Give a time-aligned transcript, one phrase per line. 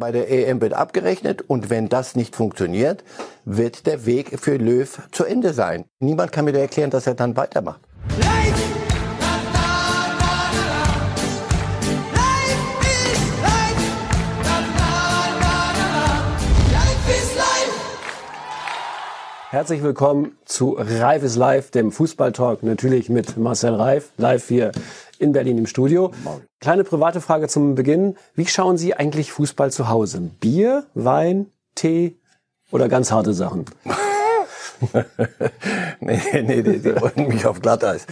[0.00, 3.04] Bei der EM wird abgerechnet und wenn das nicht funktioniert,
[3.44, 5.84] wird der Weg für Löw zu Ende sein.
[5.98, 7.82] Niemand kann mir erklären, dass er dann weitermacht.
[19.50, 24.70] Herzlich willkommen zu Reif ist live, dem Fußballtalk, natürlich mit Marcel Reif, live hier
[25.20, 26.12] in Berlin im Studio.
[26.60, 28.16] Kleine private Frage zum Beginn.
[28.34, 30.20] Wie schauen Sie eigentlich Fußball zu Hause?
[30.40, 32.16] Bier, Wein, Tee
[32.72, 33.66] oder ganz harte Sachen?
[36.00, 38.06] nee, nee, die, die wollen mich auf Glatteis.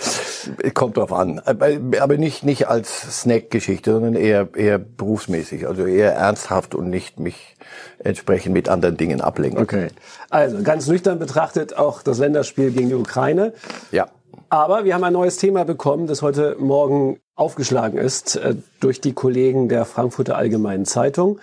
[0.75, 1.41] Kommt drauf an.
[1.41, 5.67] Aber nicht, nicht als Snack-Geschichte, sondern eher, eher berufsmäßig.
[5.67, 7.57] Also eher ernsthaft und nicht mich
[7.99, 9.63] entsprechend mit anderen Dingen ablenken.
[9.63, 9.89] Okay.
[10.29, 13.55] Also ganz nüchtern betrachtet auch das Länderspiel gegen die Ukraine.
[13.91, 14.09] Ja.
[14.51, 19.13] Aber wir haben ein neues Thema bekommen, das heute Morgen aufgeschlagen ist äh, durch die
[19.13, 21.39] Kollegen der Frankfurter Allgemeinen Zeitung.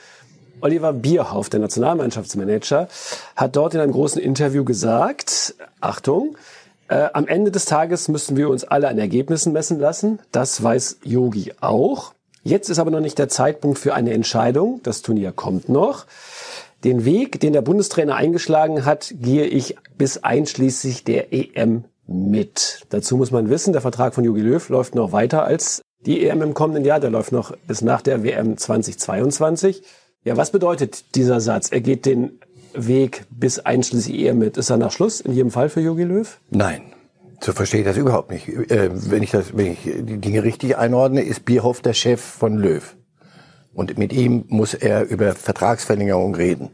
[0.61, 2.87] Oliver Bierhoff, der Nationalmannschaftsmanager,
[3.35, 6.35] hat dort in einem großen Interview gesagt, Achtung,
[6.87, 10.19] äh, am Ende des Tages müssen wir uns alle an Ergebnissen messen lassen.
[10.31, 12.13] Das weiß Yogi auch.
[12.43, 14.79] Jetzt ist aber noch nicht der Zeitpunkt für eine Entscheidung.
[14.81, 16.05] Das Turnier kommt noch.
[16.84, 22.85] Den Weg, den der Bundestrainer eingeschlagen hat, gehe ich bis einschließlich der EM mit.
[22.89, 26.41] Dazu muss man wissen, der Vertrag von Jogi Löw läuft noch weiter als die EM
[26.41, 26.99] im kommenden Jahr.
[26.99, 29.84] Der läuft noch bis nach der WM 2022.
[30.23, 31.71] Ja, was bedeutet dieser Satz?
[31.71, 32.39] Er geht den
[32.73, 34.57] Weg bis einschließlich EM mit.
[34.57, 36.39] Ist er nach Schluss in jedem Fall für Jogi Löw?
[36.49, 36.81] Nein.
[37.41, 38.47] So verstehe ich das überhaupt nicht.
[38.47, 42.57] Äh, wenn ich das, wenn ich die Dinge richtig einordne, ist Bierhoff der Chef von
[42.57, 42.95] Löw.
[43.73, 46.69] Und mit ihm muss er über Vertragsverlängerung reden.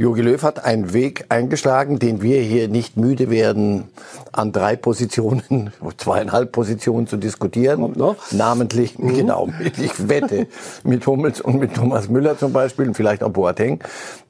[0.00, 3.90] Jogi Löw hat einen Weg eingeschlagen, den wir hier nicht müde werden,
[4.32, 7.82] an drei Positionen, zweieinhalb Positionen zu diskutieren.
[7.82, 8.16] Kommt noch?
[8.32, 9.14] Namentlich, mhm.
[9.14, 10.46] genau, ich wette,
[10.84, 13.84] mit Hummels und mit Thomas Müller zum Beispiel und vielleicht auch Boateng.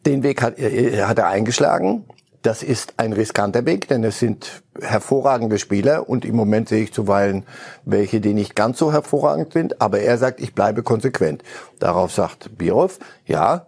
[0.06, 2.04] Den Weg hat, hat er eingeschlagen.
[2.42, 6.92] Das ist ein riskanter Weg, denn es sind hervorragende Spieler und im Moment sehe ich
[6.92, 7.44] zuweilen
[7.84, 11.44] welche, die nicht ganz so hervorragend sind, aber er sagt, ich bleibe konsequent.
[11.78, 13.66] Darauf sagt Birov, ja,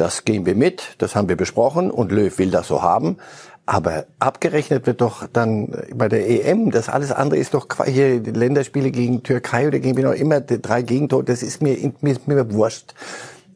[0.00, 3.18] das gehen wir mit, das haben wir besprochen und Löw will das so haben.
[3.66, 8.90] Aber abgerechnet wird doch dann bei der EM, das alles andere ist doch hier Länderspiele
[8.90, 12.94] gegen Türkei oder gegen wen auch immer, drei Gegentore, das ist mir, mir, mir wurscht.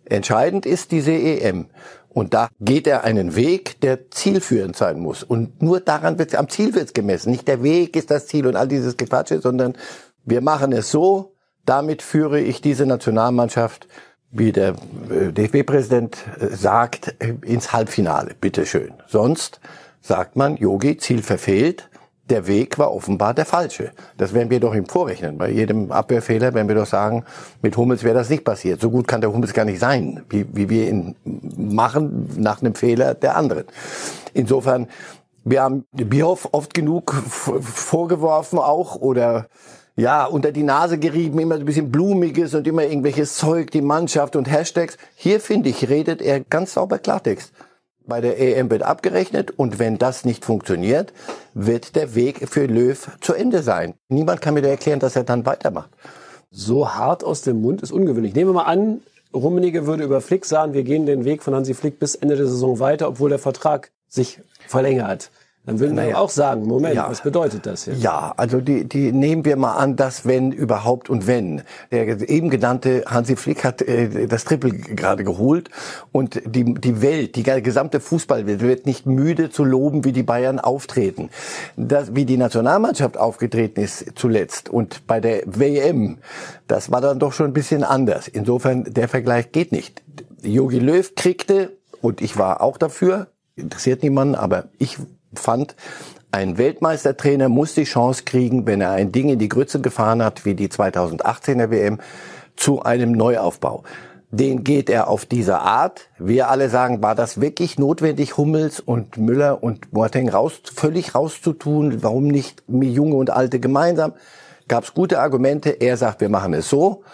[0.05, 1.67] Entscheidend ist diese EM.
[2.11, 5.25] Und da geht er einen Weg, der zielführend sein muss.
[5.25, 7.33] Und nur daran wird am Ziel wird's gemessen.
[7.33, 9.75] Nicht der Weg ist das Ziel und all dieses Gequatsche, sondern
[10.25, 11.35] wir machen es so,
[11.65, 13.89] damit führe ich diese Nationalmannschaft,
[14.35, 14.75] wie der
[15.11, 18.35] äh, DFB-Präsident äh, sagt, äh, ins Halbfinale.
[18.39, 18.93] Bitteschön.
[19.07, 19.61] Sonst
[20.03, 21.89] sagt man, Yogi, Ziel verfehlt,
[22.29, 23.93] der Weg war offenbar der falsche.
[24.17, 25.39] Das werden wir doch ihm vorrechnen.
[25.39, 27.25] Bei jedem Abwehrfehler werden wir doch sagen,
[27.63, 28.81] mit Hummels wäre das nicht passiert.
[28.81, 31.15] So gut kann der Hummels gar nicht sein, wie, wie wir ihn
[31.57, 33.65] machen nach einem Fehler der anderen.
[34.33, 34.89] Insofern,
[35.45, 39.47] wir haben Bierhoff oft genug vorgeworfen auch oder
[39.97, 44.35] ja, unter die Nase gerieben, immer ein bisschen blumiges und immer irgendwelches Zeug, die Mannschaft
[44.35, 44.99] und Hashtags.
[45.15, 47.53] Hier finde ich, redet er ganz sauber Klartext.
[48.07, 51.13] Bei der EM wird abgerechnet und wenn das nicht funktioniert,
[51.55, 53.95] wird der Weg für Löw zu Ende sein.
[54.09, 55.91] Niemand kann mir erklären, dass er dann weitermacht.
[56.51, 58.35] So hart aus dem Mund ist ungewöhnlich.
[58.35, 59.01] Nehmen wir mal an,
[59.33, 62.47] Rummenigge würde über Flick sagen, wir gehen den Weg von Hansi Flick bis Ende der
[62.47, 65.31] Saison weiter, obwohl der Vertrag sich verlängert.
[65.67, 67.09] Dann würden wir auch sagen, Moment, ja.
[67.09, 68.03] was bedeutet das jetzt?
[68.03, 71.63] Ja, also die, die nehmen wir mal an, dass wenn überhaupt und wenn.
[71.91, 75.71] Der eben genannte Hansi Flick hat äh, das Triple gerade geholt
[76.13, 80.61] und die, die Welt, die gesamte Fußballwelt wird nicht müde zu loben, wie die Bayern
[80.61, 81.31] auftreten.
[81.79, 86.19] Das, wie die Nationalmannschaft aufgetreten ist zuletzt und bei der WM,
[86.69, 88.29] das war dann doch schon ein bisschen anders.
[88.29, 90.03] Insofern, der Vergleich geht nicht.
[90.43, 91.73] Jogi Löw kriegte,
[92.03, 94.99] und ich war auch dafür, interessiert niemanden, aber ich
[95.39, 95.77] fand,
[96.33, 100.45] ein Weltmeistertrainer muss die Chance kriegen, wenn er ein Ding in die Grütze gefahren hat,
[100.45, 102.01] wie die 2018er WM,
[102.57, 103.85] zu einem Neuaufbau.
[104.33, 106.09] Den geht er auf diese Art.
[106.19, 112.03] Wir alle sagen, war das wirklich notwendig, Hummels und Müller und Boateng raus, völlig rauszutun?
[112.03, 114.13] Warum nicht Junge und Alte gemeinsam?
[114.67, 115.71] Gab es gute Argumente.
[115.71, 117.05] Er sagt, wir machen es so.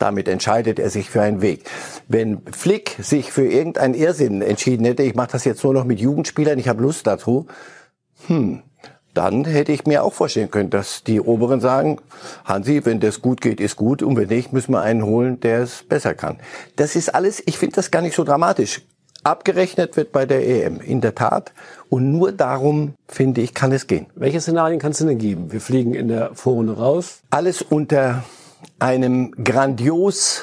[0.00, 1.64] Damit entscheidet er sich für einen Weg.
[2.08, 6.00] Wenn Flick sich für irgendeinen Irrsinn entschieden hätte, ich mache das jetzt nur noch mit
[6.00, 7.46] Jugendspielern, ich habe Lust dazu,
[8.26, 8.62] hm,
[9.12, 11.98] dann hätte ich mir auch vorstellen können, dass die Oberen sagen,
[12.46, 15.60] Hansi, wenn das gut geht, ist gut und wenn nicht, müssen wir einen holen, der
[15.60, 16.38] es besser kann.
[16.76, 18.80] Das ist alles, ich finde das gar nicht so dramatisch.
[19.22, 21.52] Abgerechnet wird bei der EM, in der Tat.
[21.90, 24.06] Und nur darum, finde ich, kann es gehen.
[24.14, 25.52] Welche Szenarien kannst du denn geben?
[25.52, 27.20] Wir fliegen in der Vorrunde raus.
[27.28, 28.24] Alles unter
[28.80, 30.42] einem grandios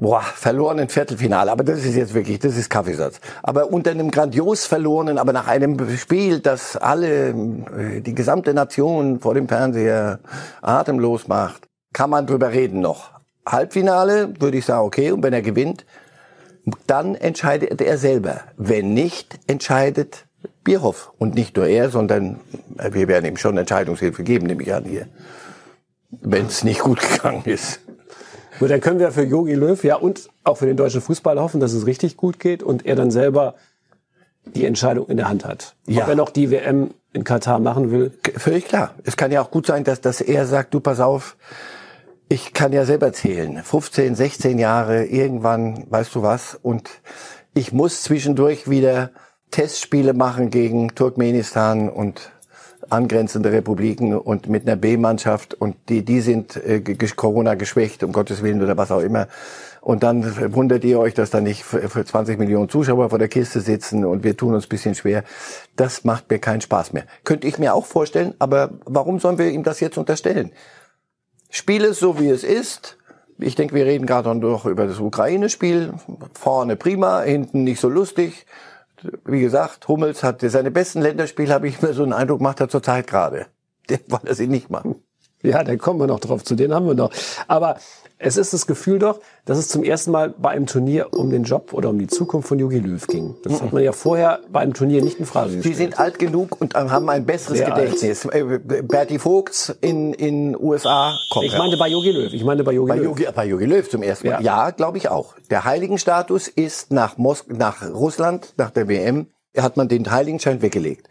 [0.00, 3.20] boah, verlorenen Viertelfinale, aber das ist jetzt wirklich, das ist Kaffeesatz.
[3.42, 9.20] Aber unter einem grandios verlorenen, aber nach einem Spiel, das alle, äh, die gesamte Nation
[9.20, 10.20] vor dem Fernseher
[10.62, 13.10] atemlos macht, kann man drüber reden noch.
[13.46, 15.84] Halbfinale würde ich sagen, okay, und wenn er gewinnt,
[16.86, 18.40] dann entscheidet er selber.
[18.56, 20.26] Wenn nicht, entscheidet
[20.64, 21.12] Bierhoff.
[21.18, 22.40] Und nicht nur er, sondern
[22.78, 25.08] äh, wir werden ihm schon Entscheidungshilfe geben, nehme ich an hier.
[26.10, 27.80] Wenn es nicht gut gegangen ist.
[28.58, 31.60] Gut, dann können wir für Jogi Löw ja und auch für den deutschen Fußball hoffen,
[31.60, 33.54] dass es richtig gut geht und er dann selber
[34.44, 35.76] die Entscheidung in der Hand hat.
[35.86, 36.02] Ja.
[36.02, 38.12] Ob er noch die WM in Katar machen will.
[38.36, 38.94] Völlig klar.
[39.04, 41.36] Es kann ja auch gut sein, dass, dass er sagt, du pass auf,
[42.28, 43.62] ich kann ja selber zählen.
[43.62, 46.88] 15, 16 Jahre, irgendwann, weißt du was, und
[47.54, 49.10] ich muss zwischendurch wieder
[49.50, 52.30] Testspiele machen gegen Turkmenistan und
[52.90, 56.80] angrenzende Republiken und mit einer B-Mannschaft und die, die sind äh,
[57.16, 59.28] Corona geschwächt, um Gottes Willen oder was auch immer.
[59.80, 63.60] Und dann wundert ihr euch, dass da nicht für 20 Millionen Zuschauer vor der Kiste
[63.60, 65.24] sitzen und wir tun uns bisschen schwer.
[65.76, 67.04] Das macht mir keinen Spaß mehr.
[67.24, 70.52] Könnte ich mir auch vorstellen, aber warum sollen wir ihm das jetzt unterstellen?
[71.48, 72.98] Spiel es so, wie es ist.
[73.38, 75.94] Ich denke, wir reden gerade noch über das Ukraine-Spiel.
[76.34, 78.44] Vorne prima, hinten nicht so lustig
[79.24, 82.68] wie gesagt, Hummels hat seine besten Länderspiele, habe ich mir so einen Eindruck, macht er
[82.68, 83.46] zurzeit gerade.
[84.08, 85.02] Wollte er sie nicht machen.
[85.42, 87.10] Ja, da kommen wir noch drauf, zu denen haben wir noch.
[87.48, 87.76] Aber
[88.18, 91.44] es ist das Gefühl doch, dass es zum ersten Mal bei einem Turnier um den
[91.44, 93.34] Job oder um die Zukunft von Jogi Löw ging.
[93.42, 95.64] Das hat man ja vorher bei einem Turnier nicht in Frage gestellt.
[95.64, 98.26] Sie sind alt genug und haben ein besseres Sehr Gedächtnis.
[98.26, 98.34] Alt.
[98.34, 101.46] Äh, Bertie Vogts in in USA kommt.
[101.46, 102.32] Ich meine bei Jogi Löw.
[102.32, 103.04] Ich meine bei Jogi Löw.
[103.04, 104.42] Jogi, bei Jogi Löw zum ersten Mal.
[104.42, 105.34] Ja, ja glaube ich auch.
[105.48, 111.08] Der Heiligenstatus ist nach Mos nach Russland, nach der WM, hat man den Heiligenschein weggelegt.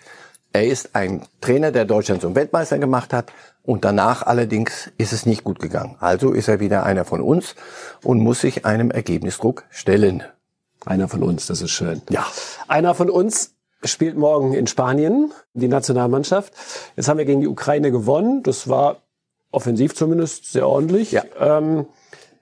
[0.51, 3.31] Er ist ein Trainer, der Deutschland zum Weltmeister gemacht hat.
[3.69, 5.95] Und danach allerdings ist es nicht gut gegangen.
[5.99, 7.53] Also ist er wieder einer von uns
[8.03, 10.23] und muss sich einem Ergebnisdruck stellen.
[10.87, 12.01] Einer von uns, das ist schön.
[12.09, 12.25] Ja.
[12.67, 16.51] Einer von uns spielt morgen in Spanien, die Nationalmannschaft.
[16.95, 18.41] Jetzt haben wir gegen die Ukraine gewonnen.
[18.41, 19.03] Das war
[19.51, 21.11] offensiv zumindest sehr ordentlich.
[21.11, 21.25] Ja.
[21.39, 21.85] Ähm,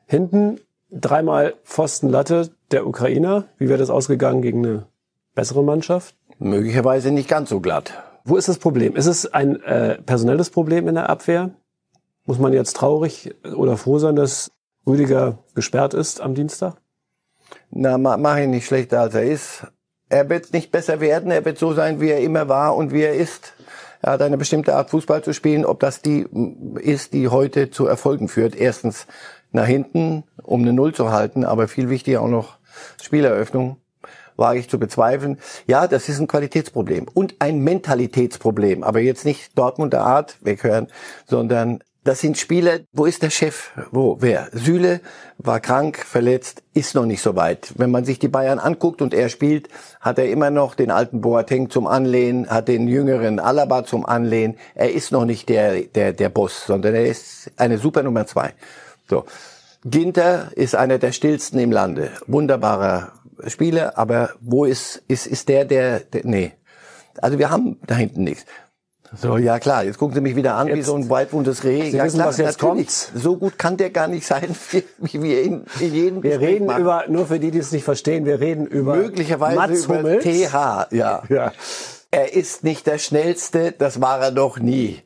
[0.06, 3.44] hinten dreimal Pfostenlatte der Ukrainer.
[3.58, 4.86] Wie wäre das ausgegangen gegen eine
[5.36, 6.16] bessere Mannschaft?
[6.40, 7.92] Möglicherweise nicht ganz so glatt.
[8.30, 8.98] Wo ist das Problem?
[8.98, 11.52] Ist es ein äh, personelles Problem in der Abwehr?
[12.26, 14.52] Muss man jetzt traurig oder froh sein, dass
[14.86, 16.76] Rüdiger gesperrt ist am Dienstag?
[17.70, 19.68] Na, mach ihn nicht schlechter, als er ist.
[20.10, 21.32] Er wird nicht besser werden.
[21.32, 23.54] Er wird so sein, wie er immer war und wie er ist.
[24.02, 25.64] Er hat eine bestimmte Art Fußball zu spielen.
[25.64, 26.28] Ob das die
[26.82, 28.58] ist, die heute zu Erfolgen führt.
[28.58, 29.08] Erstens
[29.54, 32.58] nach hinten, um eine Null zu halten, aber viel wichtiger auch noch
[33.02, 33.78] Spieleröffnung
[34.38, 35.40] wage ich zu bezweifeln.
[35.66, 38.84] Ja, das ist ein Qualitätsproblem und ein Mentalitätsproblem.
[38.84, 40.88] Aber jetzt nicht Dortmunder Art weghören,
[41.26, 43.72] sondern das sind Spieler, wo ist der Chef?
[43.92, 44.48] Wo, wer?
[44.54, 45.02] Süle
[45.40, 47.74] war krank, verletzt, ist noch nicht so weit.
[47.76, 49.68] Wenn man sich die Bayern anguckt und er spielt,
[50.00, 54.56] hat er immer noch den alten Boateng zum Anlehnen, hat den jüngeren Alaba zum Anlehnen.
[54.74, 58.54] Er ist noch nicht der, der, der Boss, sondern er ist eine super Nummer zwei.
[59.10, 59.26] So.
[59.86, 62.12] Ginter ist einer der stillsten im Lande.
[62.26, 63.14] Wunderbarer
[63.48, 66.54] Spiele, aber wo ist, ist, ist der, der, der, nee.
[67.20, 68.46] Also wir haben da hinten nichts.
[69.16, 71.92] So, ja klar, jetzt gucken Sie mich wieder an jetzt, wie so ein waldwundes Reh.
[71.92, 72.90] Sie ja, wissen, klar, was jetzt kommt.
[72.90, 74.84] So gut kann der gar nicht sein, wie,
[75.22, 76.82] wie in, in jedem Wir Gespräch reden machen.
[76.82, 80.24] über, nur für die, die es nicht verstehen, wir reden über Möglicherweise Mats über Hummels.
[80.24, 81.24] TH, ja.
[81.30, 81.54] ja.
[82.12, 85.02] Er ist nicht der Schnellste, das war er noch nie.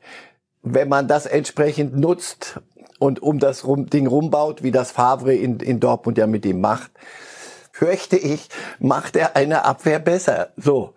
[0.64, 2.60] Wenn man das entsprechend nutzt
[3.02, 6.92] und um das Ding rumbaut, wie das Favre in, in Dortmund ja mit ihm macht,
[7.72, 10.50] fürchte ich, macht er eine Abwehr besser.
[10.56, 10.94] So.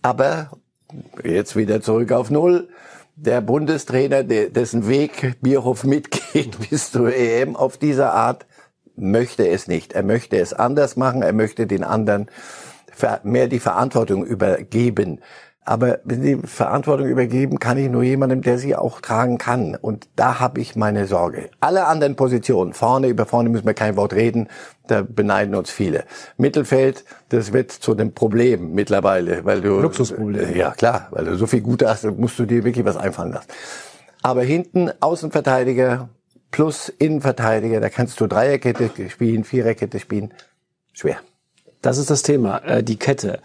[0.00, 0.52] Aber
[1.24, 2.68] jetzt wieder zurück auf Null.
[3.16, 8.46] Der Bundestrainer, dessen Weg Bierhoff mitgeht bis zur EM auf dieser Art,
[8.94, 9.94] möchte es nicht.
[9.94, 11.22] Er möchte es anders machen.
[11.22, 12.30] Er möchte den anderen
[13.24, 15.20] mehr die Verantwortung übergeben.
[15.68, 19.74] Aber wenn die Verantwortung übergeben, kann ich nur jemandem, der sie auch tragen kann.
[19.74, 21.50] Und da habe ich meine Sorge.
[21.60, 24.48] Alle anderen Positionen, vorne, über vorne müssen wir kein Wort reden,
[24.86, 26.04] da beneiden uns viele.
[26.38, 29.78] Mittelfeld, das wird zu einem Problem mittlerweile, weil du...
[29.80, 30.56] Luxusproblem.
[30.56, 33.48] Ja, klar, weil du so viel Gute hast, musst du dir wirklich was einfallen lassen.
[34.22, 36.08] Aber hinten Außenverteidiger
[36.50, 40.32] plus Innenverteidiger, da kannst du Dreierkette spielen, Viererkette spielen.
[40.94, 41.18] Schwer.
[41.82, 43.40] Das ist das Thema, äh, die Kette.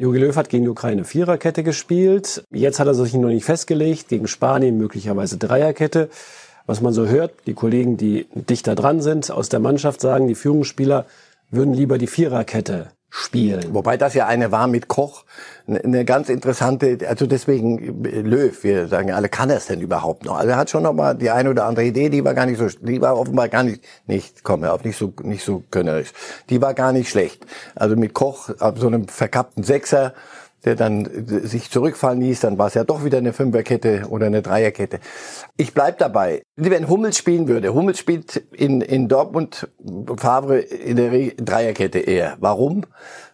[0.00, 2.44] Jogi Löw hat gegen die Ukraine Viererkette gespielt.
[2.52, 4.06] Jetzt hat er sich noch nicht festgelegt.
[4.06, 6.08] Gegen Spanien möglicherweise Dreierkette.
[6.66, 10.36] Was man so hört, die Kollegen, die dichter dran sind aus der Mannschaft, sagen, die
[10.36, 11.06] Führungsspieler
[11.50, 13.74] würden lieber die Viererkette spielen.
[13.74, 15.24] Wobei das ja eine war mit Koch,
[15.66, 20.24] eine ganz interessante, also deswegen Löw, wir sagen ja alle, kann er es denn überhaupt
[20.24, 20.36] noch?
[20.36, 22.58] Also er hat schon noch mal die eine oder andere Idee, die war gar nicht
[22.58, 26.12] so, die war offenbar gar nicht, nicht, komm auf, nicht so, nicht so könnerisch.
[26.50, 27.46] Die war gar nicht schlecht.
[27.74, 30.14] Also mit Koch, ab so einem verkappten Sechser,
[30.68, 34.42] der dann sich zurückfallen ließ, dann war es ja doch wieder eine Fünferkette oder eine
[34.42, 35.00] Dreierkette.
[35.56, 36.42] Ich bleib dabei.
[36.56, 39.66] Wenn Hummels spielen würde, Hummels spielt in, in Dortmund,
[40.18, 42.36] Favre in der Dreierkette eher.
[42.40, 42.84] Warum?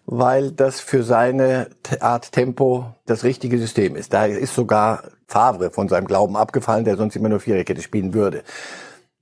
[0.07, 4.13] Weil das für seine Art Tempo das richtige System ist.
[4.13, 8.45] Da ist sogar Favre von seinem Glauben abgefallen, der sonst immer nur Viererkette spielen würde.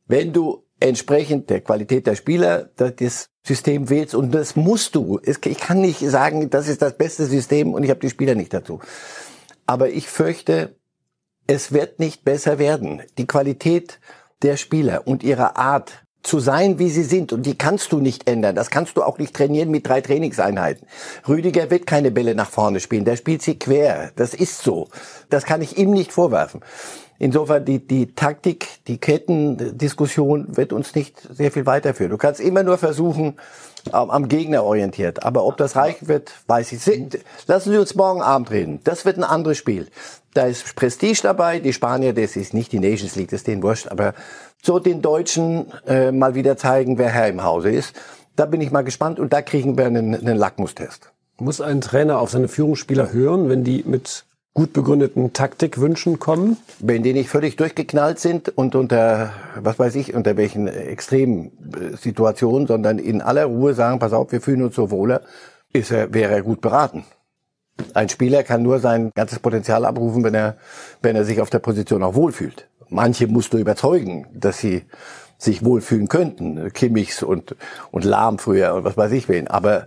[0.07, 5.21] Wenn du entsprechend der Qualität der Spieler das System wählst und das musst du.
[5.25, 8.55] Ich kann nicht sagen, das ist das beste System und ich habe die Spieler nicht
[8.55, 8.81] dazu.
[9.67, 10.77] Aber ich fürchte,
[11.47, 13.03] es wird nicht besser werden.
[13.19, 13.99] Die Qualität
[14.43, 17.33] der Spieler und ihre Art zu sein, wie sie sind.
[17.33, 18.55] Und die kannst du nicht ändern.
[18.55, 20.87] Das kannst du auch nicht trainieren mit drei Trainingseinheiten.
[21.29, 23.05] Rüdiger wird keine Bälle nach vorne spielen.
[23.05, 24.13] Der spielt sie quer.
[24.17, 24.89] Das ist so.
[25.31, 26.61] Das kann ich ihm nicht vorwerfen.
[27.23, 32.11] Insofern die, die Taktik, die Kettendiskussion wird uns nicht sehr viel weiterführen.
[32.11, 33.37] Du kannst immer nur versuchen,
[33.93, 35.23] am, am Gegner orientiert.
[35.23, 37.21] Aber ob das reichen wird, weiß ich.
[37.47, 38.81] Lassen Sie uns morgen Abend reden.
[38.83, 39.87] Das wird ein anderes Spiel.
[40.35, 41.61] Da ist Prestige dabei.
[41.61, 43.87] Die Spanier, das ist nicht die Nations League, das ist denen wurscht.
[43.87, 44.15] Aber
[44.61, 47.95] so den Deutschen äh, mal wieder zeigen, wer Herr im Hause ist.
[48.35, 51.13] Da bin ich mal gespannt und da kriegen wir einen, einen Lackmustest.
[51.39, 56.57] Muss ein Trainer auf seine Führungsspieler hören, wenn die mit gut begründeten Taktikwünschen kommen?
[56.79, 61.97] Wenn die nicht völlig durchgeknallt sind und unter, was weiß ich, unter welchen extremen äh,
[61.97, 65.23] Situationen, sondern in aller Ruhe sagen, pass auf, wir fühlen uns so wohler,
[65.73, 67.05] ist er, wäre er gut beraten.
[67.95, 70.57] Ein Spieler kann nur sein ganzes Potenzial abrufen, wenn er,
[71.01, 72.69] wenn er sich auf der Position auch wohlfühlt.
[72.89, 74.85] Manche musst du überzeugen, dass sie
[75.39, 76.73] sich wohlfühlen könnten.
[76.73, 77.57] Kimmichs und,
[77.91, 79.49] und Lahm früher und was weiß ich wen.
[79.49, 79.87] Aber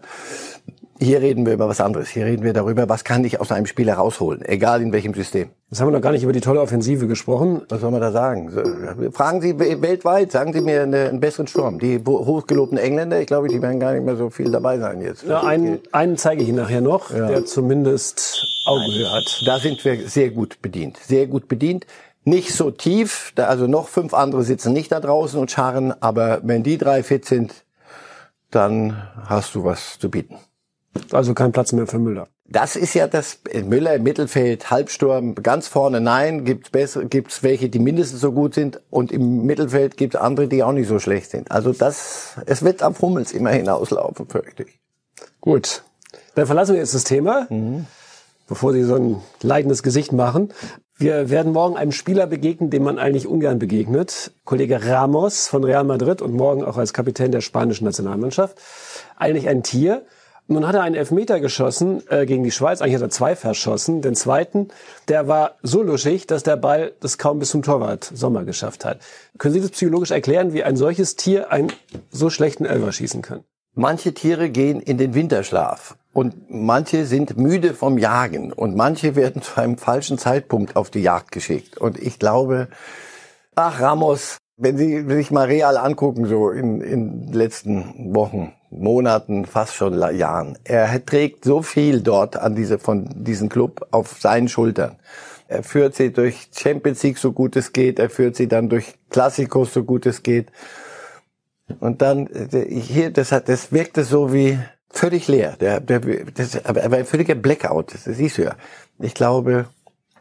[0.99, 2.07] hier reden wir über was anderes.
[2.07, 5.49] Hier reden wir darüber, was kann ich aus einem Spiel herausholen, egal in welchem System.
[5.69, 7.63] Jetzt haben wir noch gar nicht über die tolle Offensive gesprochen.
[7.67, 9.11] Was soll man da sagen?
[9.11, 11.79] Fragen Sie weltweit, sagen Sie mir einen besseren Sturm.
[11.79, 15.23] Die hochgelobten Engländer, ich glaube, die werden gar nicht mehr so viel dabei sein jetzt.
[15.23, 17.27] Ja, einen, einen zeige ich Ihnen nachher noch, ja.
[17.27, 19.43] der zumindest Augenhöhe hat.
[19.45, 20.97] Da sind wir sehr gut bedient.
[20.97, 21.85] Sehr gut bedient.
[22.23, 26.39] Nicht so tief, da also noch fünf andere sitzen nicht da draußen und scharren, aber
[26.43, 27.65] wenn die drei fit sind,
[28.49, 30.37] dann hast du was zu bieten.
[31.11, 32.27] Also kein Platz mehr für Müller.
[32.47, 37.79] Das ist ja das Müller im Mittelfeld, Halbsturm, ganz vorne nein, bessere, gibt's welche, die
[37.79, 41.51] mindestens so gut sind und im Mittelfeld gibt's andere, die auch nicht so schlecht sind.
[41.51, 44.79] Also das, es wird am Hummels immer hinauslaufen, fürchte ich.
[45.41, 45.83] Gut,
[46.35, 47.87] dann verlassen wir jetzt das Thema, mhm.
[48.47, 50.53] bevor Sie so ein leidendes Gesicht machen.
[50.97, 54.31] Wir werden morgen einem Spieler begegnen, dem man eigentlich ungern begegnet.
[54.45, 58.57] Kollege Ramos von Real Madrid und morgen auch als Kapitän der spanischen Nationalmannschaft.
[59.17, 60.05] Eigentlich ein Tier.
[60.47, 62.81] Nun hat er einen Elfmeter geschossen äh, gegen die Schweiz.
[62.81, 64.03] Eigentlich hat er zwei verschossen.
[64.03, 64.67] Den zweiten,
[65.07, 68.99] der war so luschig, dass der Ball das kaum bis zum Torwart Sommer geschafft hat.
[69.39, 71.71] Können Sie das psychologisch erklären, wie ein solches Tier einen
[72.11, 73.43] so schlechten Elfer schießen kann?
[73.73, 79.41] Manche Tiere gehen in den Winterschlaf und manche sind müde vom Jagen und manche werden
[79.41, 81.79] zu einem falschen Zeitpunkt auf die Jagd geschickt.
[81.79, 82.67] Und ich glaube,
[83.55, 89.45] ach Ramos, wenn Sie sich mal real angucken, so in, in den letzten Wochen, Monaten,
[89.45, 90.57] fast schon Jahren.
[90.63, 94.97] Er trägt so viel dort an diese, von diesem Club auf seinen Schultern.
[95.47, 97.99] Er führt sie durch Champions League so gut es geht.
[97.99, 100.51] Er führt sie dann durch Klassikos so gut es geht.
[101.79, 102.29] Und dann,
[102.69, 105.55] hier, das hat, das wirkte so wie völlig leer.
[105.59, 105.99] Der, der,
[106.33, 107.93] das, aber er ein völliger Blackout.
[107.93, 108.55] Das siehst du ja.
[108.99, 109.67] Ich glaube,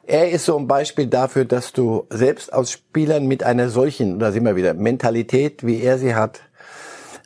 [0.06, 4.32] er ist so ein Beispiel dafür, dass du selbst aus Spielern mit einer solchen, da
[4.32, 6.42] sind wir wieder, Mentalität, wie er sie hat,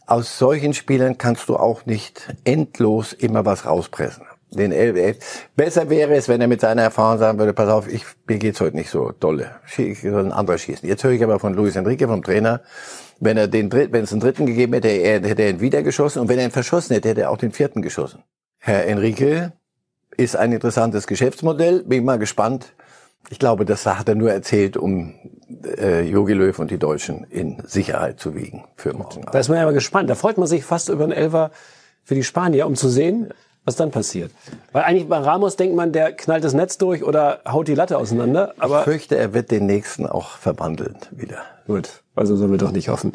[0.09, 4.25] aus solchen Spielern kannst du auch nicht endlos immer was rauspressen.
[4.51, 5.15] Den, äh,
[5.55, 8.61] besser wäre es, wenn er mit seiner Erfahrung sagen würde, pass auf, ich, mir geht's
[8.63, 9.57] heute nicht so dolle.
[9.77, 10.89] Ich soll ein anderer schießen.
[10.89, 12.63] Jetzt höre ich aber von Luis Enrique, vom Trainer,
[13.21, 16.21] wenn er den dritten, wenn es einen dritten gegeben hätte, hätte er ihn wieder geschossen
[16.21, 18.23] und wenn er ihn verschossen hätte, hätte er auch den vierten geschossen.
[18.59, 19.53] Herr Enrique
[20.17, 21.83] ist ein interessantes Geschäftsmodell.
[21.85, 22.73] Bin mal gespannt,
[23.31, 25.15] ich glaube, das hat er nur erzählt, um
[25.77, 29.27] äh, Jogi Löw und die Deutschen in Sicherheit zu wiegen für morgen.
[29.31, 30.09] Da ist man ja mal gespannt.
[30.09, 31.51] Da freut man sich fast über einen Elfer
[32.05, 33.29] für die Spanier, um zu sehen,
[33.65, 34.31] was dann passiert.
[34.73, 37.99] Weil eigentlich bei Ramos denkt man, der knallt das Netz durch oder haut die Latte
[37.99, 38.55] auseinander.
[38.59, 41.43] Aber ich fürchte, er wird den nächsten auch verwandeln wieder.
[41.67, 43.13] Gut, also sollen wir doch nicht hoffen.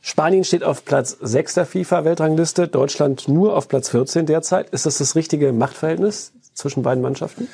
[0.00, 4.70] Spanien steht auf Platz 6 der FIFA-Weltrangliste, Deutschland nur auf Platz 14 derzeit.
[4.70, 7.46] Ist das das richtige Machtverhältnis zwischen beiden Mannschaften?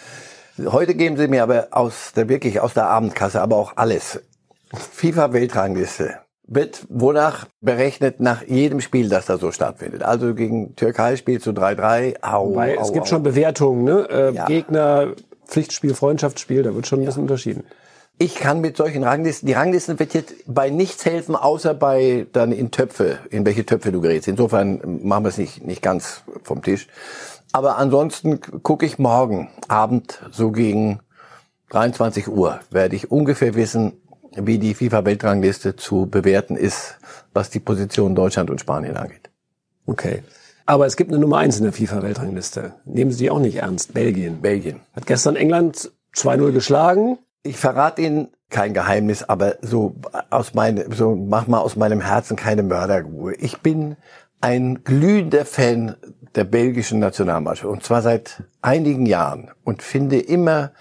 [0.66, 4.20] Heute geben Sie mir aber aus der wirklich aus der Abendkasse, aber auch alles.
[4.74, 6.16] FIFA Weltrangliste.
[6.48, 10.02] wird wonach berechnet nach jedem Spiel, das da so stattfindet.
[10.02, 12.22] Also gegen Türkei spielt zu 3-3.
[12.22, 13.08] Au, Wobei, au, es gibt au.
[13.08, 14.08] schon Bewertungen, ne?
[14.10, 14.46] Äh, ja.
[14.46, 15.12] Gegner,
[15.46, 17.64] Pflichtspiel, Freundschaftsspiel, da wird schon ein bisschen unterschieden.
[18.20, 22.50] Ich kann mit solchen Ranglisten, die Ranglisten wird jetzt bei nichts helfen, außer bei dann
[22.50, 24.26] in Töpfe, in welche Töpfe du gerätst.
[24.26, 26.88] Insofern machen wir es nicht, nicht ganz vom Tisch.
[27.52, 31.00] Aber ansonsten gucke ich morgen Abend so gegen
[31.70, 33.92] 23 Uhr, werde ich ungefähr wissen,
[34.34, 36.98] wie die FIFA-Weltrangliste zu bewerten ist,
[37.32, 39.30] was die Position Deutschland und Spanien angeht.
[39.86, 40.22] Okay.
[40.66, 42.74] Aber es gibt eine Nummer eins in der FIFA-Weltrangliste.
[42.84, 43.94] Nehmen Sie die auch nicht ernst.
[43.94, 44.42] Belgien.
[44.42, 44.80] Belgien.
[44.94, 47.18] Hat gestern England 2-0 geschlagen.
[47.42, 49.94] Ich verrate Ihnen kein Geheimnis, aber so
[50.28, 53.34] aus meinem, so mach mal aus meinem Herzen keine Mörderruhe.
[53.34, 53.96] Ich bin
[54.40, 55.96] ein glühender Fan
[56.34, 60.72] der belgischen Nationalmannschaft und zwar seit einigen Jahren und finde immer,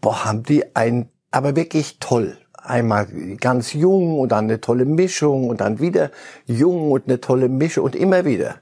[0.00, 2.36] boah, haben die ein, aber wirklich toll
[2.66, 3.06] einmal
[3.40, 6.10] ganz jung und dann eine tolle Mischung und dann wieder
[6.46, 8.56] jung und eine tolle Mischung und immer wieder.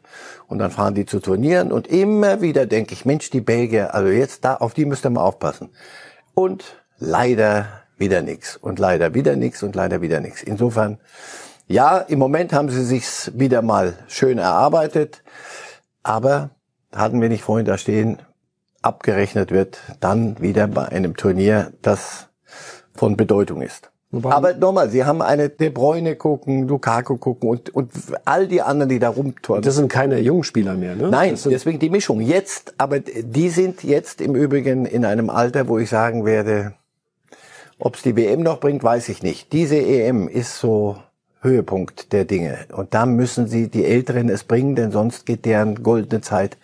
[0.46, 4.10] Und dann fahren die zu Turnieren und immer wieder denke ich, Mensch, die Belgier, also
[4.10, 5.70] jetzt da, auf die müsst ihr mal aufpassen.
[6.34, 10.42] Und leider wieder nichts und leider wieder nichts und leider wieder nichts.
[10.42, 10.98] Insofern,
[11.66, 15.22] ja, im Moment haben sie sich's wieder mal schön erarbeitet,
[16.04, 16.50] aber
[16.94, 18.18] hatten wir nicht vorhin da stehen,
[18.82, 22.28] abgerechnet wird dann wieder bei einem Turnier, das
[22.94, 23.90] von Bedeutung ist.
[24.14, 27.90] Wobei Aber nochmal, sie haben eine De Bruyne gucken, Lukaku gucken und, und
[28.24, 29.62] all die anderen, die da rumtouren.
[29.62, 31.08] Das sind keine Jungspieler mehr, ne?
[31.10, 32.20] Nein, deswegen die Mischung.
[32.20, 36.74] Jetzt, aber die sind jetzt im Übrigen in einem Alter, wo ich sagen werde,
[37.80, 39.52] ob es die WM noch bringt, weiß ich nicht.
[39.52, 40.96] Diese EM ist so
[41.44, 42.58] Höhepunkt der Dinge.
[42.72, 46.56] Und da müssen sie, die Älteren, es bringen, denn sonst geht deren goldene Zeit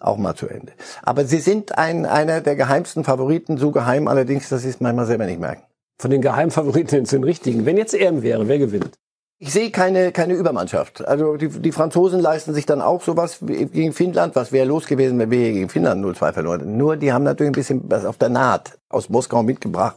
[0.00, 0.72] auch mal zu Ende.
[1.02, 5.06] Aber sie sind ein, einer der geheimsten Favoriten, so geheim allerdings, dass sie es manchmal
[5.06, 5.62] selber nicht merken
[6.02, 7.64] von den Geheimfavoriten zu den richtigen.
[7.64, 8.98] Wenn jetzt EM wäre, wer gewinnt?
[9.38, 11.06] Ich sehe keine, keine Übermannschaft.
[11.06, 14.36] Also die, die Franzosen leisten sich dann auch sowas gegen Finnland.
[14.36, 17.54] Was wäre los gewesen, wenn wir gegen Finnland 0-2 verloren Nur die haben natürlich ein
[17.54, 19.96] bisschen was auf der Naht aus Moskau mitgebracht.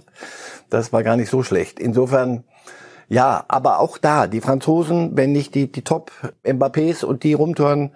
[0.70, 1.80] Das war gar nicht so schlecht.
[1.80, 2.44] Insofern,
[3.08, 7.92] ja, aber auch da, die Franzosen, wenn nicht die, die Top-Mbappés und die rumtouren,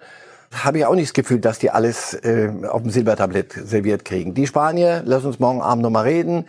[0.52, 4.34] habe ich auch nicht das Gefühl, dass die alles äh, auf dem Silbertablett serviert kriegen.
[4.34, 6.46] Die Spanier, lass uns morgen Abend nochmal reden.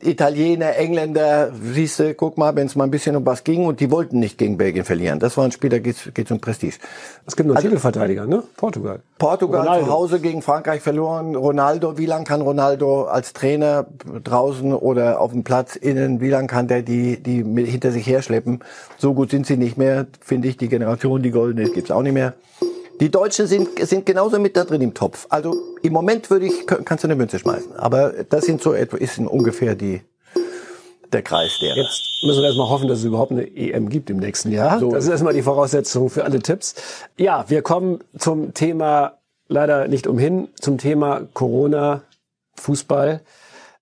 [0.00, 3.80] Italiener, Engländer, siehst du, guck mal, wenn es mal ein bisschen um was ging und
[3.80, 5.18] die wollten nicht gegen Belgien verlieren.
[5.18, 6.76] Das war ein Spiel, da geht's, geht's um Prestige.
[7.26, 8.44] Es gibt nur also, Titelverteidiger, ne?
[8.56, 9.00] Portugal.
[9.18, 9.86] Portugal Ronaldo.
[9.86, 11.34] zu Hause gegen Frankreich verloren.
[11.34, 13.86] Ronaldo, wie lang kann Ronaldo als Trainer
[14.22, 18.60] draußen oder auf dem Platz innen, wie lang kann der die, die hinter sich herschleppen?
[18.98, 20.56] So gut sind sie nicht mehr, finde ich.
[20.56, 22.34] Die Generation, die goldene, gibt's auch nicht mehr.
[23.02, 25.26] Die Deutschen sind, sind genauso mit da drin im Topf.
[25.28, 27.74] Also im Moment würde ich, kannst du eine Münze schmeißen.
[27.74, 30.02] Aber das sind so etwa, ist ungefähr die,
[31.12, 31.74] der Kreis der.
[31.74, 34.78] Jetzt müssen wir erstmal hoffen, dass es überhaupt eine EM gibt im nächsten Jahr.
[34.78, 34.92] So.
[34.92, 36.76] Das ist erstmal die Voraussetzung für alle Tipps.
[37.16, 42.02] Ja, wir kommen zum Thema leider nicht umhin, zum Thema Corona,
[42.54, 43.20] Fußball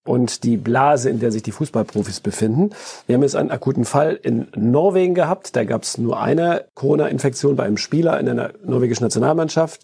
[0.05, 2.71] und die Blase, in der sich die Fußballprofis befinden.
[3.07, 5.55] Wir haben jetzt einen akuten Fall in Norwegen gehabt.
[5.57, 9.83] Da gab es nur eine Corona-Infektion bei einem Spieler in einer norwegischen Nationalmannschaft.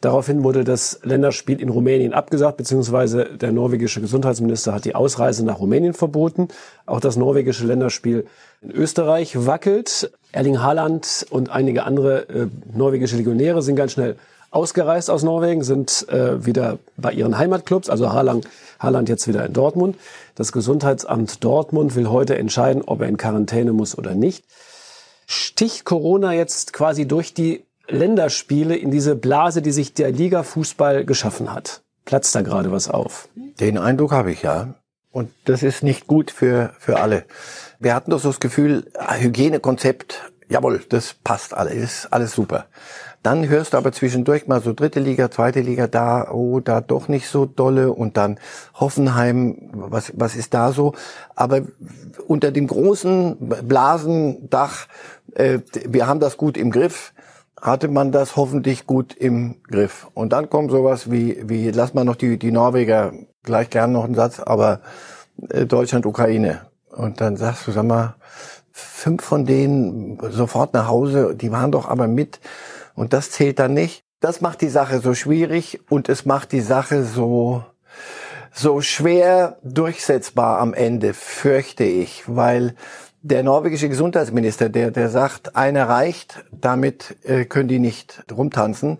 [0.00, 5.60] Daraufhin wurde das Länderspiel in Rumänien abgesagt, beziehungsweise der norwegische Gesundheitsminister hat die Ausreise nach
[5.60, 6.48] Rumänien verboten.
[6.86, 8.26] Auch das norwegische Länderspiel
[8.62, 10.10] in Österreich wackelt.
[10.32, 14.16] Erling Haaland und einige andere äh, norwegische Legionäre sind ganz schnell
[14.50, 18.48] ausgereist aus Norwegen, sind äh, wieder bei ihren Heimatclubs, also Haaland,
[18.82, 19.96] Haaland jetzt wieder in Dortmund.
[20.34, 24.44] Das Gesundheitsamt Dortmund will heute entscheiden, ob er in Quarantäne muss oder nicht.
[25.26, 31.04] Sticht Corona jetzt quasi durch die Länderspiele in diese Blase, die sich der Liga Fußball
[31.04, 31.82] geschaffen hat?
[32.04, 33.28] Platzt da gerade was auf?
[33.60, 34.74] Den Eindruck habe ich ja.
[35.10, 37.24] Und das ist nicht gut für, für alle.
[37.78, 42.66] Wir hatten doch so das Gefühl, Hygienekonzept, jawohl, das passt alles, alles super.
[43.22, 47.06] Dann hörst du aber zwischendurch mal so dritte Liga, zweite Liga, da, oh, da doch
[47.06, 48.38] nicht so dolle und dann
[48.74, 50.94] Hoffenheim, was, was ist da so?
[51.36, 51.60] Aber
[52.26, 54.88] unter dem großen Blasendach,
[55.34, 57.12] äh, wir haben das gut im Griff,
[57.60, 60.08] hatte man das hoffentlich gut im Griff.
[60.14, 63.12] Und dann kommt sowas wie, wie lass mal noch die, die Norweger,
[63.44, 64.80] gleich gern noch einen Satz, aber
[65.48, 66.62] äh, Deutschland, Ukraine.
[66.90, 68.16] Und dann sagst du, sag mal,
[68.72, 72.40] fünf von denen sofort nach Hause, die waren doch aber mit
[72.94, 74.04] und das zählt dann nicht.
[74.20, 77.64] Das macht die Sache so schwierig und es macht die Sache so,
[78.52, 82.74] so schwer durchsetzbar am Ende, fürchte ich, weil
[83.22, 88.98] der norwegische Gesundheitsminister, der, der sagt, einer reicht, damit äh, können die nicht rumtanzen.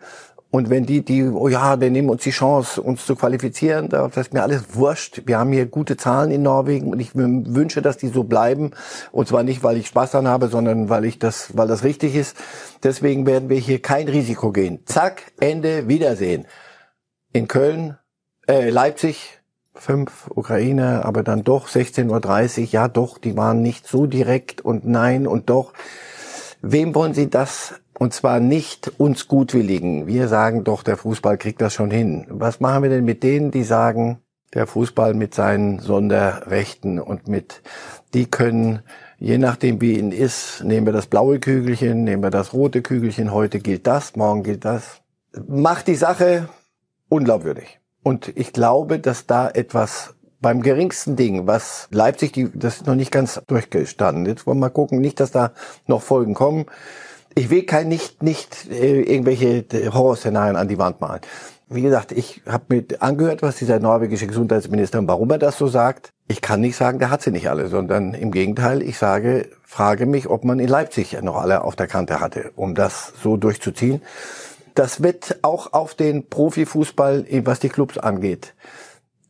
[0.52, 4.14] Und wenn die, die, oh ja, wir nehmen uns die Chance, uns zu qualifizieren, das
[4.18, 5.22] ist mir alles wurscht.
[5.24, 8.72] Wir haben hier gute Zahlen in Norwegen und ich wünsche, dass die so bleiben.
[9.12, 12.14] Und zwar nicht, weil ich Spaß daran habe, sondern weil ich das, weil das richtig
[12.14, 12.36] ist.
[12.82, 14.80] Deswegen werden wir hier kein Risiko gehen.
[14.84, 16.44] Zack, Ende, Wiedersehen.
[17.32, 17.96] In Köln,
[18.46, 19.40] äh, Leipzig,
[19.74, 24.86] fünf Ukraine, aber dann doch 16.30 Uhr, ja doch, die waren nicht so direkt und
[24.86, 25.72] nein und doch.
[26.60, 30.08] Wem wollen Sie das und zwar nicht uns Gutwilligen.
[30.08, 32.26] Wir sagen doch, der Fußball kriegt das schon hin.
[32.30, 34.18] Was machen wir denn mit denen, die sagen,
[34.54, 37.62] der Fußball mit seinen Sonderrechten und mit,
[38.12, 38.80] die können,
[39.18, 43.30] je nachdem wie ihn ist, nehmen wir das blaue Kügelchen, nehmen wir das rote Kügelchen,
[43.30, 45.00] heute gilt das, morgen gilt das.
[45.46, 46.48] Macht die Sache
[47.08, 47.78] unglaubwürdig.
[48.02, 52.96] Und ich glaube, dass da etwas beim geringsten Ding, was Leipzig, die, das ist noch
[52.96, 54.26] nicht ganz durchgestanden.
[54.26, 55.52] Jetzt wollen wir mal gucken, nicht, dass da
[55.86, 56.66] noch Folgen kommen
[57.34, 61.20] ich will kein nicht nicht äh, irgendwelche Horrorszenarien an die Wand malen.
[61.68, 65.68] Wie gesagt, ich habe mir angehört, was dieser norwegische Gesundheitsminister und warum er das so
[65.68, 66.10] sagt.
[66.28, 70.04] Ich kann nicht sagen, der hat sie nicht alle, sondern im Gegenteil, ich sage, frage
[70.04, 74.02] mich, ob man in Leipzig noch alle auf der Kante hatte, um das so durchzuziehen.
[74.74, 78.54] Das wird auch auf den Profifußball, was die Clubs angeht,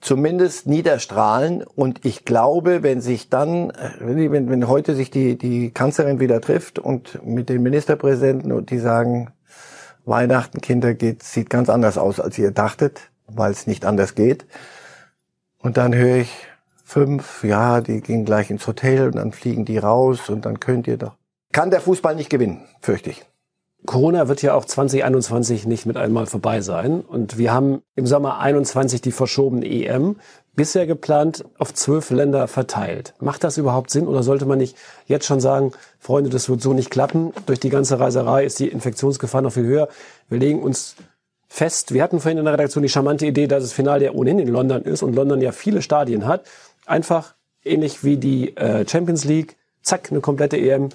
[0.03, 1.63] zumindest niederstrahlen.
[1.63, 6.79] Und ich glaube, wenn sich dann, wenn, wenn heute sich die, die Kanzlerin wieder trifft
[6.79, 9.33] und mit den Ministerpräsidenten und die sagen,
[10.05, 14.45] Weihnachten, Kinder, geht, sieht ganz anders aus, als ihr dachtet, weil es nicht anders geht.
[15.59, 16.33] Und dann höre ich
[16.85, 20.89] fünf, ja, die gehen gleich ins Hotel und dann fliegen die raus und dann könnt
[20.89, 21.17] ihr doch.
[21.53, 23.25] Kann der Fußball nicht gewinnen, fürchte ich.
[23.85, 27.01] Corona wird ja auch 2021 nicht mit einmal vorbei sein.
[27.01, 30.17] Und wir haben im Sommer 21 die verschobene EM
[30.55, 33.15] bisher geplant auf zwölf Länder verteilt.
[33.19, 36.75] Macht das überhaupt Sinn oder sollte man nicht jetzt schon sagen, Freunde, das wird so
[36.75, 37.33] nicht klappen.
[37.47, 39.89] Durch die ganze Reiserei ist die Infektionsgefahr noch viel höher.
[40.29, 40.95] Wir legen uns
[41.49, 41.93] fest.
[41.93, 44.49] Wir hatten vorhin in der Redaktion die charmante Idee, dass das Finale ja ohnehin in
[44.49, 46.47] London ist und London ja viele Stadien hat.
[46.87, 50.91] Einfach ähnlich wie die äh, Champions League, zack, eine komplette EM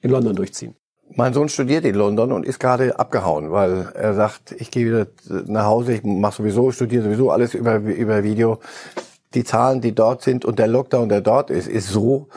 [0.00, 0.74] in London durchziehen.
[1.14, 5.06] Mein Sohn studiert in London und ist gerade abgehauen, weil er sagt, ich gehe wieder
[5.46, 8.58] nach Hause, ich mache sowieso, studiere sowieso alles über, über Video.
[9.34, 12.28] Die Zahlen, die dort sind und der Lockdown, der dort ist, ist so,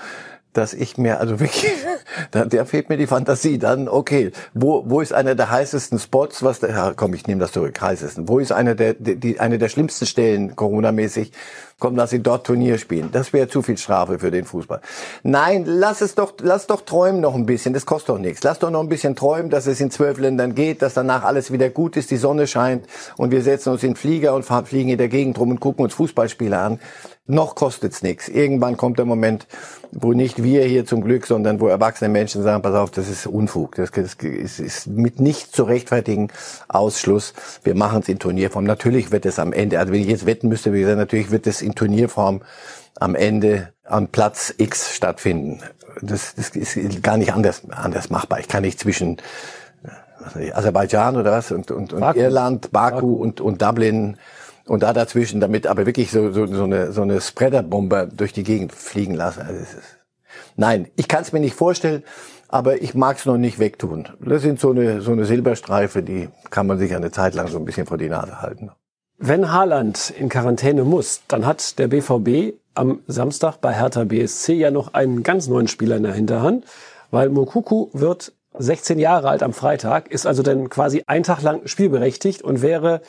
[0.54, 1.72] dass ich mir, also wirklich,
[2.32, 3.60] da, der fehlt mir die Fantasie.
[3.60, 7.52] Dann, okay, wo, wo ist einer der heißesten Spots, was ja, komm, ich nehme das
[7.52, 8.28] zurück, heißesten.
[8.28, 11.32] Wo ist einer der, die, eine der schlimmsten Stellen, Corona-mäßig?
[11.78, 13.10] Komm, lass sie dort Turnier spielen.
[13.14, 14.82] Das wäre zu viel Strafe für den Fußball.
[15.24, 17.74] Nein, lass es doch, lass doch träumen noch ein bisschen.
[17.74, 18.44] Das kostet doch nichts.
[18.44, 21.54] Lass doch noch ein bisschen träumen, dass es in zwölf Ländern geht, dass danach alles
[21.54, 22.86] wieder gut ist, die Sonne scheint
[23.16, 25.94] und wir setzen uns in Flieger und fliegen in der Gegend rum und gucken uns
[25.94, 26.80] Fußballspiele an
[27.30, 28.28] noch kostet's nichts.
[28.28, 29.48] Irgendwann kommt der Moment,
[29.92, 33.28] wo nicht wir hier zum Glück, sondern wo erwachsene Menschen sagen, pass auf, das ist
[33.28, 33.76] Unfug.
[33.76, 36.30] Das ist mit nicht zu rechtfertigen
[36.68, 37.34] Ausschluss.
[37.64, 38.66] Wir machen es in Turnierform.
[38.66, 41.48] Natürlich wird es am Ende, also wenn ich jetzt wetten müsste, wie gesagt, natürlich wird
[41.48, 42.42] es in Turnierform
[43.00, 45.62] am Ende am Platz X stattfinden.
[46.02, 48.40] Das, das ist gar nicht anders, anders machbar.
[48.40, 49.18] Ich kann nicht zwischen
[50.54, 52.20] Aserbaidschan oder was und, und, und Baku.
[52.20, 54.18] Irland, Baku, Baku, Und, und Dublin
[54.70, 58.44] und da dazwischen, damit aber wirklich so, so, so eine, so eine Spreader-Bombe durch die
[58.44, 59.42] Gegend fliegen lassen.
[59.42, 59.78] Also ist,
[60.56, 62.04] nein, ich kann es mir nicht vorstellen,
[62.48, 64.10] aber ich mag es noch nicht wegtun.
[64.20, 67.58] Das sind so eine, so eine Silberstreife, die kann man sich eine Zeit lang so
[67.58, 68.72] ein bisschen vor die Nase halten.
[69.18, 74.72] Wenn Haaland in Quarantäne muss, dann hat der BVB am Samstag bei Hertha BSC ja
[74.72, 76.66] noch einen ganz neuen Spieler in der Hinterhand,
[77.12, 81.68] weil Mokuku wird 16 Jahre alt am Freitag, ist also dann quasi ein Tag lang
[81.68, 83.02] spielberechtigt und wäre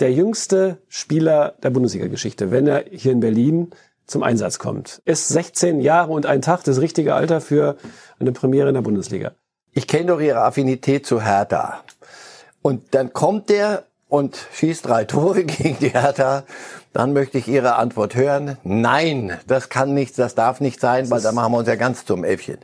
[0.00, 3.70] der jüngste Spieler der Bundesliga-Geschichte, wenn er hier in Berlin
[4.06, 5.02] zum Einsatz kommt.
[5.04, 7.76] Ist 16 Jahre und ein Tag das richtige Alter für
[8.18, 9.32] eine Premiere in der Bundesliga.
[9.72, 11.84] Ich kenne doch Ihre Affinität zu Hertha.
[12.62, 16.44] Und dann kommt der und schießt drei Tore gegen die Hertha.
[16.92, 18.58] Dann möchte ich Ihre Antwort hören.
[18.64, 22.04] Nein, das kann nicht, das darf nicht sein, weil da machen wir uns ja ganz
[22.04, 22.58] zum Äffchen.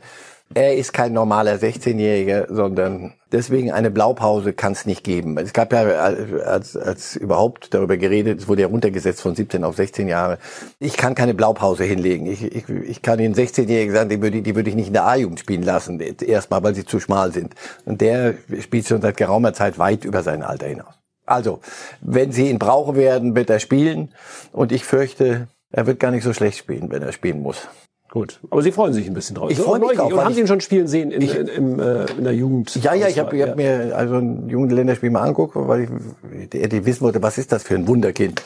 [0.53, 5.37] Er ist kein normaler 16-Jähriger, sondern deswegen eine Blaupause kann es nicht geben.
[5.37, 9.75] Es gab ja, als, als überhaupt darüber geredet, es wurde ja runtergesetzt von 17 auf
[9.75, 10.37] 16 Jahre.
[10.79, 12.25] Ich kann keine Blaupause hinlegen.
[12.27, 15.05] Ich, ich, ich kann den 16-Jährigen sagen, die würde, die würde ich nicht in der
[15.05, 15.99] A-Jugend spielen lassen.
[15.99, 17.53] Erstmal, weil sie zu schmal sind.
[17.85, 20.95] Und der spielt schon seit geraumer Zeit weit über sein Alter hinaus.
[21.25, 21.59] Also,
[21.99, 24.13] wenn sie ihn brauchen werden, wird er spielen.
[24.53, 27.67] Und ich fürchte, er wird gar nicht so schlecht spielen, wenn er spielen muss.
[28.09, 29.51] Gut, aber Sie freuen sich ein bisschen drauf.
[29.51, 30.11] Ich freue mich drauf.
[30.11, 32.73] Und haben Sie ihn schon spielen sehen in, ich, in, in, äh, in der Jugend?
[32.81, 33.47] Ja, ja, ich habe ja.
[33.47, 37.51] hab mir also ein Jugendländerspiel mal anguckt, weil ich die, die wissen wollte, was ist
[37.51, 38.41] das für ein Wunderkind.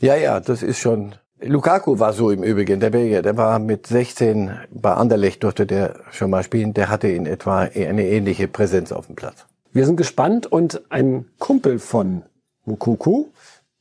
[0.00, 1.14] Ja, ja, das ist schon.
[1.42, 5.94] Lukaku war so im Übrigen, der Belgier, der war mit 16 bei Anderlecht durfte der
[6.10, 9.46] schon mal spielen, der hatte in etwa eine ähnliche Präsenz auf dem Platz.
[9.72, 12.22] Wir sind gespannt und ein Kumpel von
[12.66, 13.26] Mukuku,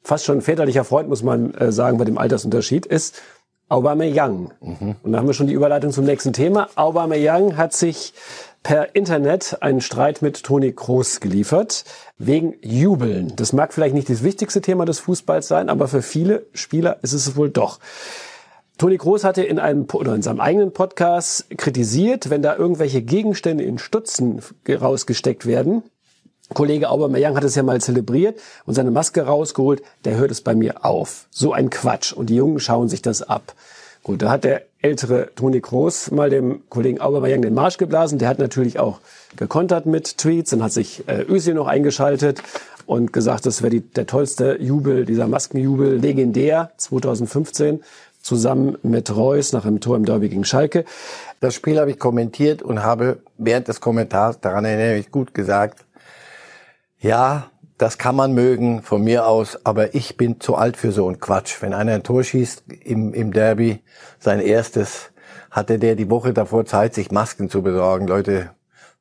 [0.01, 3.21] fast schon väterlicher Freund, muss man äh, sagen, bei dem Altersunterschied, ist
[3.69, 4.51] Aubameyang.
[4.62, 4.95] Mhm.
[5.01, 6.69] Und da haben wir schon die Überleitung zum nächsten Thema.
[6.75, 8.13] Aubameyang hat sich
[8.63, 11.86] per Internet einen Streit mit Toni Kroos geliefert,
[12.17, 13.34] wegen Jubeln.
[13.36, 17.13] Das mag vielleicht nicht das wichtigste Thema des Fußballs sein, aber für viele Spieler ist
[17.13, 17.79] es wohl doch.
[18.77, 23.63] Toni Kroos hatte in einem oder in seinem eigenen Podcast kritisiert, wenn da irgendwelche Gegenstände
[23.63, 25.84] in Stutzen rausgesteckt werden.
[26.53, 29.83] Kollege Aubameyang hat es ja mal zelebriert und seine Maske rausgeholt.
[30.05, 31.27] Der hört es bei mir auf.
[31.29, 32.12] So ein Quatsch.
[32.12, 33.53] Und die Jungen schauen sich das ab.
[34.03, 38.17] Gut, da hat der ältere Toni Kroos mal dem Kollegen Aubameyang den Marsch geblasen.
[38.17, 38.99] Der hat natürlich auch
[39.35, 40.51] gekontert mit Tweets.
[40.51, 42.41] Dann hat sich äh, Özil noch eingeschaltet
[42.85, 47.81] und gesagt, das wäre der tollste Jubel, dieser Maskenjubel, legendär 2015
[48.21, 50.85] zusammen mit Reus nach einem Tor im Derby gegen Schalke.
[51.39, 55.85] Das Spiel habe ich kommentiert und habe während des Kommentars, daran erinnere ich gut gesagt,
[56.99, 61.07] ja, das kann man mögen von mir aus, aber ich bin zu alt für so
[61.07, 61.62] einen Quatsch.
[61.62, 63.81] Wenn einer ein Tor schießt im, im Derby,
[64.19, 65.12] sein erstes,
[65.49, 68.07] hatte der die Woche davor Zeit, sich Masken zu besorgen.
[68.07, 68.51] Leute,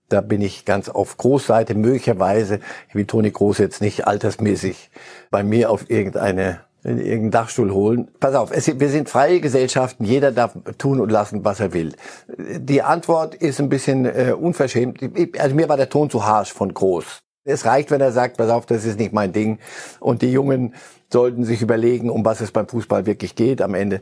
[0.09, 1.75] da bin ich ganz auf Großseite.
[1.75, 4.91] Möglicherweise, ich will Toni Groß jetzt nicht altersmäßig
[5.31, 8.09] bei mir auf irgendeine in irgendeinen Dachstuhl holen.
[8.21, 11.93] Pass auf, es, wir sind freie Gesellschaften, jeder darf tun und lassen, was er will.
[12.39, 15.01] Die Antwort ist ein bisschen äh, unverschämt.
[15.39, 17.21] Also mir war der Ton zu harsch von Groß.
[17.49, 19.59] Es reicht, wenn er sagt, pass auf, das ist nicht mein Ding.
[20.01, 20.75] Und die Jungen
[21.11, 24.01] sollten sich überlegen, um was es beim Fußball wirklich geht am Ende.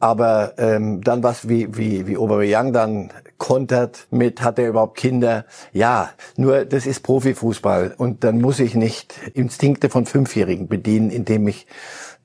[0.00, 5.46] Aber ähm, dann was wie wie wie Aubameyang dann kontert mit, hat er überhaupt Kinder?
[5.72, 11.48] Ja, nur das ist Profifußball und dann muss ich nicht Instinkte von Fünfjährigen bedienen, indem
[11.48, 11.66] ich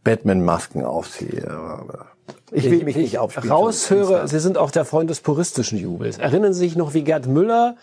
[0.04, 1.48] Batman-Masken aufziehe.
[2.52, 3.52] Ich will mich ich, nicht aufspielen.
[3.52, 6.18] Raushöre, Sie sind auch der Freund des puristischen Jubels.
[6.18, 7.78] Erinnern Sie sich noch, wie Gerd Müller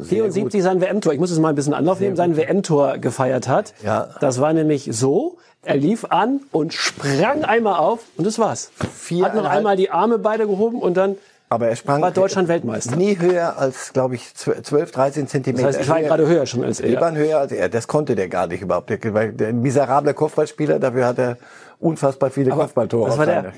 [0.00, 3.74] 74 sein WM-Tor, ich muss es mal ein bisschen Anlauf nehmen, sein WM-Tor gefeiert hat.
[3.82, 4.08] Ja.
[4.20, 8.70] Das war nämlich so, er lief an und sprang einmal auf und das war's.
[8.94, 11.16] Vier hat noch einmal die Arme beide gehoben und dann
[11.50, 12.96] aber er sprang war Deutschland Weltmeister.
[12.96, 15.66] Nie höher als, glaube ich, 12, 13 Zentimeter.
[15.66, 16.90] Das heißt, ich war gerade höher schon als er.
[16.90, 17.70] Die waren höher als er.
[17.70, 18.90] Das konnte der gar nicht überhaupt.
[18.90, 21.38] Der, der miserabler Kopfballspieler, dafür hat er
[21.80, 23.08] unfassbar viele Aber Kopfballtore.
[23.08, 23.52] Das war der,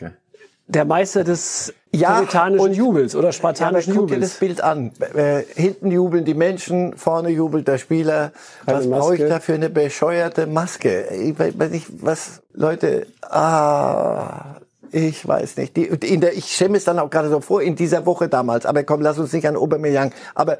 [0.70, 4.10] der Meister des ja, puritanischen Jubels oder spartanischen ja, Jubels.
[4.10, 4.92] Guck dir das Bild an.
[5.14, 8.32] Äh, hinten jubeln die Menschen, vorne jubelt der Spieler.
[8.64, 11.08] Was brauche ich da für eine bescheuerte Maske?
[11.08, 13.06] Ich weiß nicht, was Leute.
[13.22, 14.56] Ah,
[14.92, 15.76] ich weiß nicht.
[15.76, 18.66] Die, in der, ich mir es dann auch gerade so vor, in dieser Woche damals.
[18.66, 20.12] Aber komm, lass uns nicht an Aubameyang.
[20.34, 20.58] Aber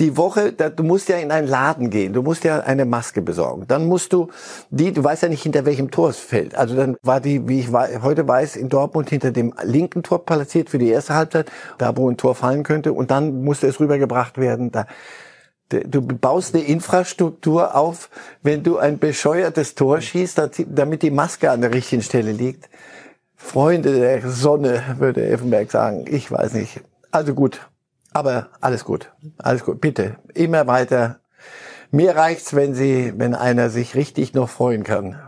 [0.00, 2.12] die Woche, da, du musst ja in einen Laden gehen.
[2.12, 3.64] Du musst ja eine Maske besorgen.
[3.68, 4.28] Dann musst du
[4.70, 6.54] die, du weißt ja nicht, hinter welchem Tor es fällt.
[6.54, 10.70] Also dann war die, wie ich heute weiß, in Dortmund hinter dem linken Tor platziert
[10.70, 11.50] für die erste Halbzeit.
[11.78, 12.92] Da, wo ein Tor fallen könnte.
[12.92, 14.72] Und dann musste es rübergebracht werden.
[14.72, 14.86] Da,
[15.68, 18.08] Du baust eine Infrastruktur auf,
[18.40, 22.68] wenn du ein bescheuertes Tor schießt, damit die Maske an der richtigen Stelle liegt.
[23.36, 26.04] Freunde der Sonne, würde Effenberg sagen.
[26.08, 26.80] Ich weiß nicht.
[27.10, 27.60] Also gut.
[28.12, 29.12] Aber alles gut.
[29.38, 29.80] Alles gut.
[29.80, 30.16] Bitte.
[30.34, 31.20] Immer weiter.
[31.90, 35.18] Mir reicht's, wenn Sie, wenn einer sich richtig noch freuen kann.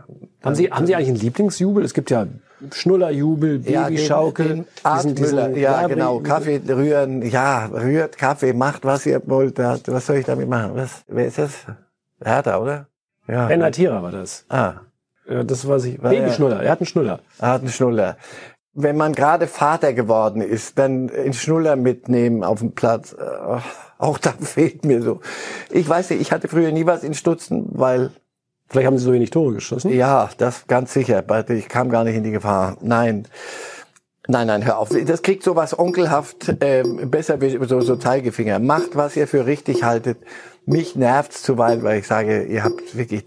[0.42, 1.84] Haben Sie, haben Sie eigentlich einen Lieblingsjubel?
[1.84, 2.26] Es gibt ja
[2.72, 4.64] Schnullerjubel, Babyschaukel.
[4.84, 6.20] Ja, den, den Müller, ja, genau.
[6.20, 9.58] Kaffee rühren, ja, rührt Kaffee, macht was ihr wollt.
[9.58, 10.72] Was soll ich damit machen?
[10.74, 11.52] Was, wer ist das?
[12.22, 12.86] Hertha, oder?
[13.28, 13.46] Ja.
[13.46, 14.44] Renatira war das.
[14.48, 14.80] Ah.
[15.28, 16.00] Ja, das weiß ich.
[16.00, 16.62] Babyschnuller.
[16.62, 17.20] Er hat einen Schnuller.
[17.38, 18.16] Er hat einen Schnuller.
[18.72, 23.12] Wenn man gerade Vater geworden ist, dann einen Schnuller mitnehmen auf dem Platz.
[23.12, 23.60] Äh,
[23.98, 25.20] auch da fehlt mir so.
[25.70, 28.10] Ich weiß nicht, ich hatte früher nie was in Stutzen, weil
[28.70, 29.90] Vielleicht haben Sie so wenig Tore geschossen?
[29.90, 31.24] Ja, das ganz sicher.
[31.48, 32.76] Ich kam gar nicht in die Gefahr.
[32.82, 33.26] Nein.
[34.26, 34.90] Nein, nein, hör auf.
[35.06, 38.58] Das kriegt sowas onkelhaft, ähm, besser wie so, so Zeigefinger.
[38.58, 40.18] Macht, was ihr für richtig haltet.
[40.68, 43.24] Mich nervt's zuweilen, weil ich sage, ihr habt wirklich,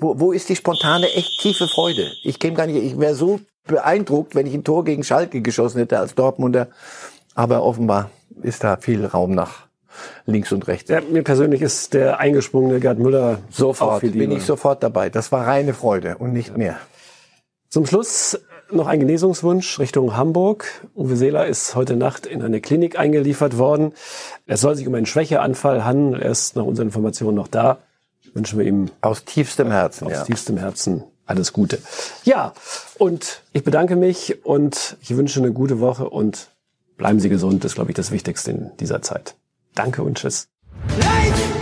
[0.00, 2.10] wo, wo ist die spontane, echt tiefe Freude?
[2.24, 5.78] Ich käme gar nicht, ich wäre so beeindruckt, wenn ich ein Tor gegen Schalke geschossen
[5.78, 6.66] hätte als Dortmunder.
[7.36, 8.10] Aber offenbar
[8.42, 9.68] ist da viel Raum nach
[10.26, 10.90] links und rechts.
[10.90, 15.08] Ja, mir persönlich ist der eingesprungene Gerd Müller sofort bin ich sofort dabei.
[15.08, 16.78] Das war reine Freude und nicht mehr.
[17.68, 18.40] Zum Schluss
[18.74, 20.86] noch ein Genesungswunsch Richtung Hamburg.
[20.94, 23.92] Uwe Seeler ist heute Nacht in eine Klinik eingeliefert worden.
[24.46, 26.20] Es soll sich um einen Schwächeanfall handeln.
[26.20, 27.78] Er ist nach unseren Informationen noch da.
[28.34, 30.24] Wünschen wir ihm aus tiefstem Herzen, aus ja.
[30.24, 31.78] tiefstem Herzen alles Gute.
[32.24, 32.52] Ja,
[32.98, 36.48] und ich bedanke mich und ich wünsche eine gute Woche und
[36.96, 37.64] bleiben Sie gesund.
[37.64, 39.34] Das ist, glaube ich, das Wichtigste in dieser Zeit.
[39.74, 40.48] Danke und tschüss.
[40.98, 41.61] Lights